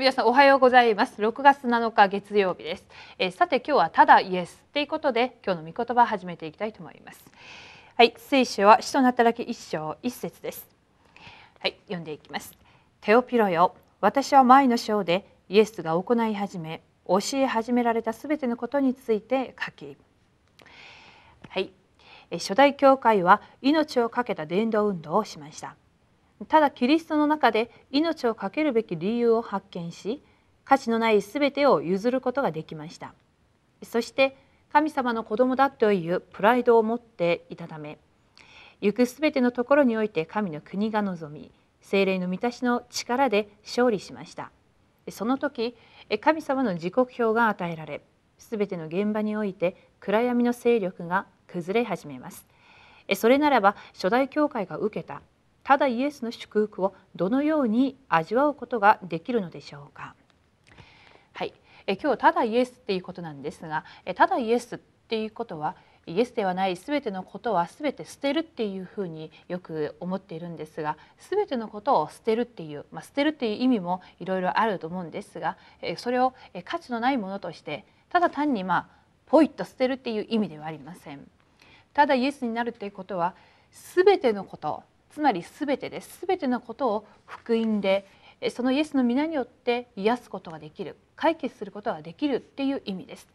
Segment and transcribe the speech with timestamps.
[0.00, 1.20] 皆さんおはようございます。
[1.20, 2.86] 6月7日月曜日です、
[3.18, 7.22] えー、さて今日はただイエスということで今日の御言葉を始めていきたいと思います。
[7.96, 10.66] はい聖書は使徒の働き一章一節です。
[11.58, 12.56] はい読んでいきます。
[13.02, 19.98] テオピロよ私は前の章でイエスが行い始め教え始められたすべてのことについて書き。
[21.46, 21.74] はい
[22.32, 25.76] 初代教会は命を懸けた伝道運動をしました。
[26.48, 30.22] ただキリストの中で命を懸けるべき理由を発見し
[30.64, 33.14] 価値のない全てを譲ることができました。
[33.82, 34.36] そして
[34.72, 37.98] 神様の子供だというプライドを持っていたため
[38.80, 44.50] 行くすべてのところにおいて神の国が望み精霊の満たしの力で勝利しました。
[45.10, 45.76] その時
[46.20, 48.02] 神様の時刻表が与えられ
[48.38, 52.46] すべての現場において暗闇の勢力が崩れ始めます。
[53.14, 55.20] それならば初代教会が受けた
[55.70, 60.16] ただイエスの祝福をどのように味わうことができるのでしょうか？
[61.32, 61.54] はい、
[61.86, 65.76] え今日ただイエスっていうことなんですがえただイエスっていうことは
[66.08, 70.96] イエスではない全てのことは全て捨てるっていうふうによく思っているんですが
[71.30, 75.56] 全てのことを捨てるっていう、まあ、捨てるっていう意味もいろいろあると思うんですが
[75.98, 78.86] それを価値のないものとしてただ単にまあ
[79.26, 81.30] ポイッと捨てるっていう意味ではありません。
[81.94, 83.36] ただイエスになるっていうことは
[83.94, 88.06] 全てのことつまり全てです全てのことを福音で
[88.50, 93.28] そのイエスの皆によって癒すことができる解決することができるっていう意味です。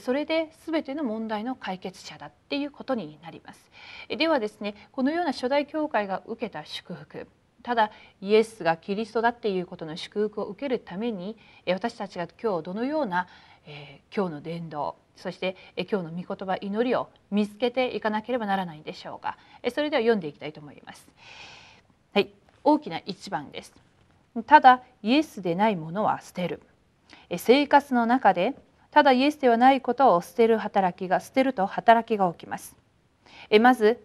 [0.00, 3.70] それで全ての問題の解決者だっていうことになります。
[4.08, 7.28] ではですねこのような初代教会が受けた祝福
[7.62, 13.26] ただイエスがキリストだっていうことの祝福を受けるために私たちが今日どのような、
[13.66, 19.38] えー、今日の伝道そしてえ今日の御言葉祈りを見つけていかなければならないんでしょうか。
[19.74, 21.08] それでは読んでいきたいと思います。
[22.14, 22.30] はい。
[22.62, 23.72] 大きな一番です。
[24.46, 26.62] ただイエスでないものは捨てる。
[27.30, 28.54] え生活の中で
[28.90, 32.76] ただイエスではないことを捨てる働きが捨てると働きが起きます。
[33.48, 33.98] えまず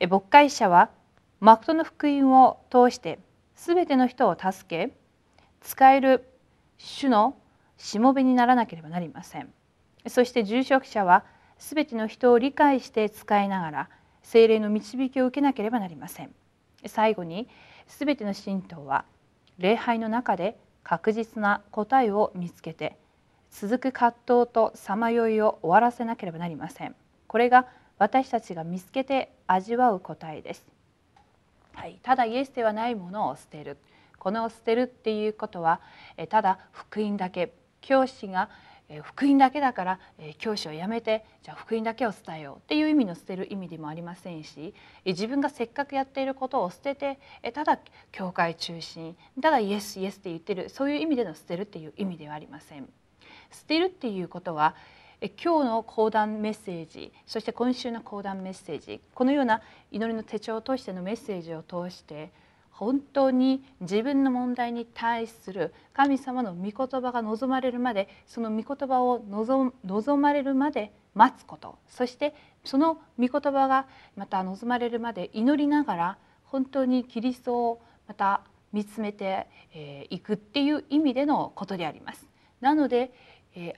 [0.00, 0.90] え牧会者は
[1.40, 3.18] 誠の福音を通して
[3.56, 4.92] すべての人を助け
[5.60, 6.28] 使える
[6.76, 7.36] 主の
[7.82, 9.52] しもべにならなければなりません。
[10.06, 11.24] そして住職者は
[11.58, 13.88] 全ての人を理解して使いながら
[14.22, 16.32] 精霊の導きを受けなければなりません。
[16.86, 17.48] 最後に
[17.88, 19.04] 全ての信徒は
[19.58, 22.96] 礼拝の中で確実な答えを見つけて
[23.50, 26.94] 続く葛藤とさまよいを終わらせなければなりません。
[27.26, 27.66] これが
[27.98, 30.66] 私たちが見つけて味わう答えです、
[31.74, 33.76] はい、ただイエスではないものを捨てる。
[34.18, 35.80] この捨てるっていうことは
[36.28, 38.48] ただ福音だけ教師が
[39.02, 39.98] 福音だけだから
[40.38, 47.18] 教師をやめてじゃあ福音だけを伝えようっていう意味の捨てる意味でもありませんし自分がせっかくやっていることを捨てて
[47.54, 47.78] ただ
[48.10, 52.88] 教会中心ただイエスイエスって言ってるそういう意味での捨てるっていう意味ではありません。
[53.50, 54.74] 捨てるっていうことは
[55.42, 59.62] 今日の講談メッセージそして今週の講談メッセージこのような
[59.92, 62.32] 祈りの手帳を通してのメッセージを通して
[62.82, 72.34] 本当に自分の問題に対する神様の御言葉が望まれるまでその御言葉を望まれるまで待つことそして
[72.64, 79.46] その御言葉がまた望まれるまで祈りながら本当にキリストをまた見つめて
[80.10, 82.26] いくっていう意味でのことであります。
[82.60, 83.12] なので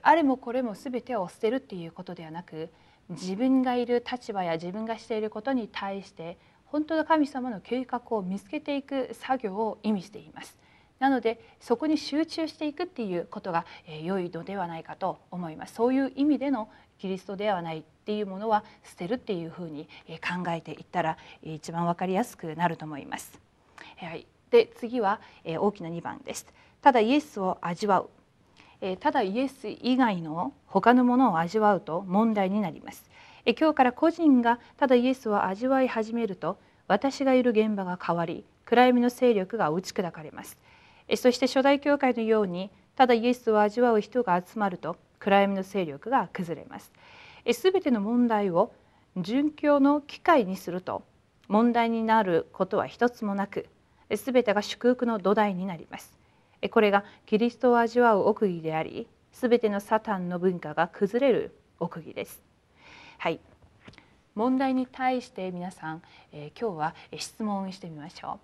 [0.01, 2.71] あれもこれも全てを捨てるっていうことではなく
[3.09, 10.57] 自分がいる立場や自分がしていることに対して本当の神様の計画を見つけていく作業を意味しています。
[10.99, 13.65] なのでそこに集中していくっていうことが
[14.03, 15.75] 良いのではないかと思います。
[15.75, 23.39] そういう意味でのキリストではないっていうものは捨てるっていうふうに考えていったら一番分かりやすくなると思います。
[23.97, 26.45] はい、で次は大きな2番です。
[26.81, 28.09] ただイエスを味わう。
[28.99, 33.09] ただイエス以外の他のものを味わうと問題になります。
[33.53, 36.57] 今日から個人がただイエスを味わい始めると
[36.87, 40.57] 私がいる現場が変わり暗闇の勢力が打ち砕かれます。
[41.15, 46.91] そして初代教会のようにただイエスを味わう人が集まると暗闇の勢力が崩れます。
[47.53, 48.73] すべての問題を
[49.15, 51.03] 殉教の機会にすると
[51.47, 53.67] 問題になることは一つもなく
[54.15, 56.17] すべてが祝福の土台になります。
[56.71, 62.54] これがキリストを味わう奥義でありすべてのサタンの文化が崩れる奥義です。
[63.25, 63.39] はい。
[64.35, 68.39] 問題に対して皆さん、えー、今日は質問してみましょう、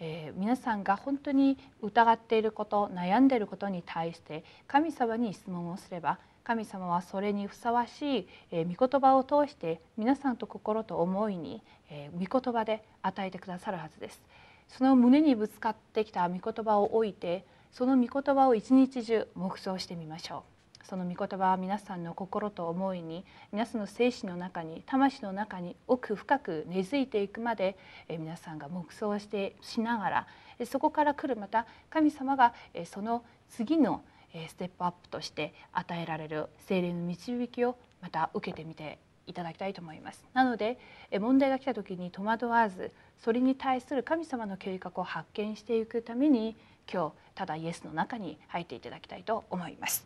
[0.00, 14.20] えー、皆さんが本当に疑っていること悩んでいることに対して神様に質問をすれば神様はそれにふさわしい、えー、御言葉を通して皆さんと心と思いに、えー、御言葉で与えてくださるはずです。
[14.66, 20.53] その胸にぶつかってきた御言葉を置いてその御言葉を一日中黙想してみましょう。
[20.88, 27.76] その御言葉は皆さんの心と思いに皆さんの精神の中に魂の中に奥深く根付いていくまで
[28.08, 30.26] 皆さんが黙想してしながら
[30.66, 32.54] そこから来るまた神様が
[32.84, 34.02] その次の
[34.48, 40.22] ステップアップとして与えられる精霊の導きをまた受けてみていただきたいと思います。
[40.34, 40.78] なので
[41.18, 42.92] 問題が来た時に戸惑わず
[43.22, 46.56] それに対する神様の計画を発見していくために
[46.92, 50.04] 今日ただイエスの中に入っていただきたいと思います。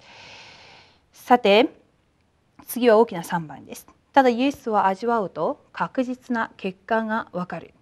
[1.12, 1.68] さて
[2.66, 3.86] 次は大きな3番です。
[4.12, 7.74] ただイエスを味わうと確実な結果がわかる。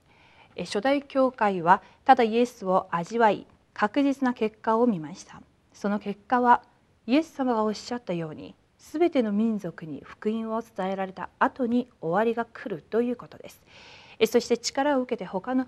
[0.59, 5.43] 初代教会はただイエスを味わい確実な結果を見ました。
[5.73, 6.63] その結果は
[7.07, 13.61] イエス様がおっしゃったようにすべての民族に福音を伝えられた後に終わりが来るということです。
[14.27, 15.67] そして力を受けて他の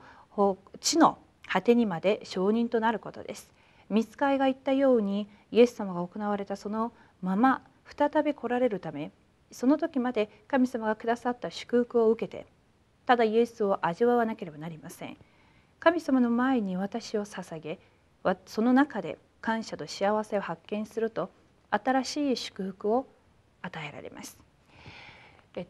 [0.80, 3.50] 地の果てにまで承認となることです。
[3.90, 6.92] 見つかいが言ったようにイエス様が行われたその
[7.22, 9.12] まま再び来られるため
[9.50, 12.46] その時まで神様がくださった祝福を受けて
[13.06, 15.16] ただイエスを味わわなければなりません。
[15.80, 17.78] 神様の前に私を捧げ
[18.46, 21.30] その中で感謝と幸せを発見すると
[21.70, 23.06] 新しい祝福を
[23.62, 24.47] 与えられます。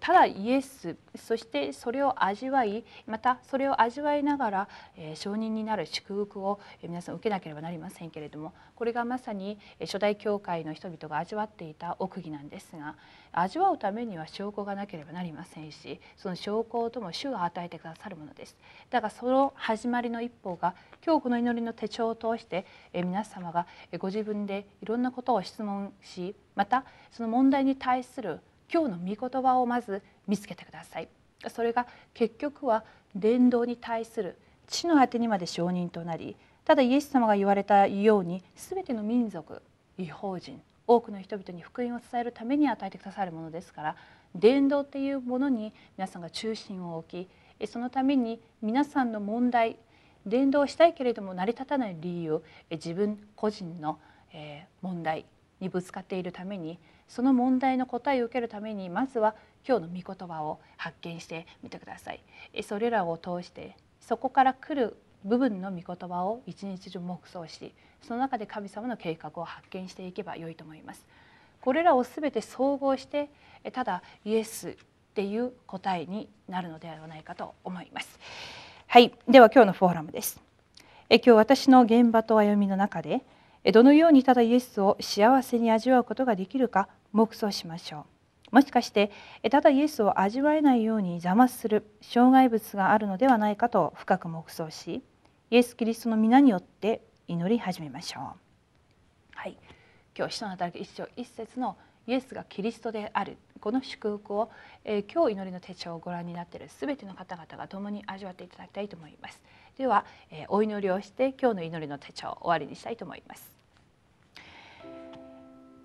[0.00, 12.96] ただイエスそしてそれを味わいまたそれを味わいながら、え証人になる祝福を皆さん受けなければなりませんけれどもこれがまさに初代教会の人々が味わっていた奥義なんですが
[13.32, 18.56] 味わうためには証拠がなければなりませんしその証拠とも主が与えてくださるものです。
[18.90, 23.66] だからその始まりの一歩が今日この祈りの手帳を通して皆様が
[23.98, 28.40] ご自分でいろんなことを質問しまたその問題に対する
[28.72, 31.08] 今日の御言葉をまず見つけてください。
[31.48, 32.84] それが結局は
[33.14, 34.36] 伝道に対する
[34.66, 39.62] 地の果てにまで承認となりただイエス様が言われたように全ての民族
[39.96, 43.96] 違法人多くの人々に福音を伝えるために与えてくださるものですから
[44.34, 47.28] 伝道っていうものに皆さんが中心を置
[47.60, 49.78] きそのために皆さんの問題
[50.26, 53.98] 伝道したいけれども成り立たない理由自分個人の
[54.82, 55.24] 問題
[55.60, 56.78] にぶつかっているために
[57.08, 59.34] その問題の答えを受けるためにまずは
[59.66, 62.22] 今日の御言葉を発見してみてください。
[62.62, 71.06] それらを通してそこから来る部分の御言葉を一日中黙想しその中で神様の計画を発見していけばよいと思います。
[71.60, 73.30] これらをすべて総合して
[73.72, 74.74] ただイエスっ
[75.14, 78.18] ていう答えになるのではないかと思います。
[78.86, 79.12] はい。
[79.28, 80.40] では今日のフォーラムです。
[81.10, 83.22] え今日私の現場と歩みの中で
[83.72, 88.06] どのようにただイエスを幸せに味わうことができるか黙想しましょ
[88.52, 88.54] う。
[88.54, 89.10] もしかして
[89.50, 95.02] ただイエスを味わえないように邪魔する障害物があるのではないかと深く黙想し
[95.50, 98.22] イエス・キリストの皆によって祈り始めましょう。
[99.34, 99.56] はい。
[100.16, 101.76] 今日使徒の働き一章一節の
[102.06, 104.50] イエスがキリストであるこの祝福を、
[104.84, 109.42] えー、今日祈りの手帳をご覧になっている全ての方々が共に味わっていただきたいと思います。
[109.76, 113.57] では、えー、お祈りをして今日の祈りの手帳を終わりにしたいと思います。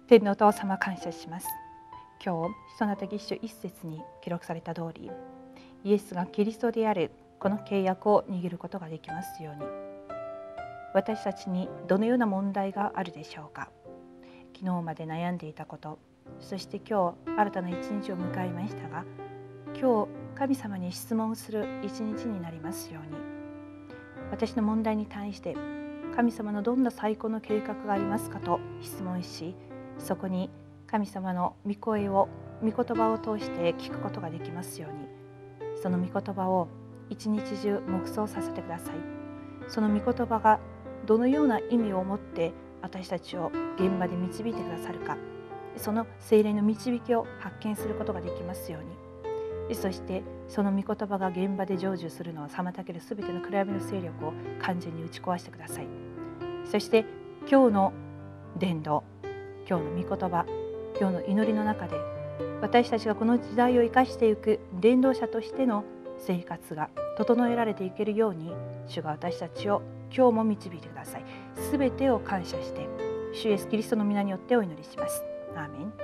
[0.05, 1.47] 天のお父様感謝します。
[2.23, 5.09] 今日人の時一章一節に記録された通り
[5.85, 9.61] イエスがキリストであるこの契約を握ることができますように。
[10.93, 13.69] 私たちにどのような問題があるでしょうか。
[14.53, 15.97] 昨日まで悩んでいたこと
[16.41, 19.03] そして今日新たな一日を迎えましたが
[19.73, 23.17] 今日神様に質問する一日になりますように。
[24.31, 25.55] 私の問題に対して
[26.13, 29.55] 神様のどんな最高の計画がありますかと質問し
[29.97, 30.49] そこに
[30.87, 32.29] 神様の御声を
[32.61, 35.07] 御言葉を通して聞くことができますように。
[35.81, 36.67] その御言葉を
[37.09, 38.95] 一日中黙想させてください。
[39.67, 40.59] その御言葉が
[41.05, 45.17] どのような意味を持って私たちを現場で導いてくださるか。
[45.75, 48.83] その精霊の導きを発見することができますよう
[49.69, 49.75] に。
[49.75, 55.87] そしてその御言葉が現場で成就するのを妨げる全ての暗闇の勢力を完全に打ち壊してください。
[56.65, 57.05] そして
[57.49, 57.93] 今日の
[58.57, 59.03] 伝道。
[59.67, 60.45] 今日の御言葉
[60.99, 61.97] 今日の祈りの中で
[62.61, 65.83] 私たちがこの時代を生かしていく伝道者としての
[66.19, 68.53] 生活が整えられていけるように
[68.87, 69.81] 主が私たちを
[70.15, 71.25] 今日も導いてください。
[71.55, 72.87] すべてを感謝して
[73.33, 75.23] 主イエスキリストの皆によってお祈りします。
[75.55, 76.02] アーメン。